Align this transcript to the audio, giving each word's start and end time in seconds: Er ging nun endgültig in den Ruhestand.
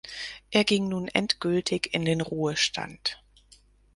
Er 0.49 0.63
ging 0.63 0.87
nun 0.89 1.09
endgültig 1.09 1.93
in 1.93 2.05
den 2.05 2.21
Ruhestand. 2.23 3.21